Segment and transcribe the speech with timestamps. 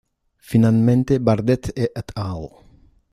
[0.39, 2.45] Finalmente, Bardet et al.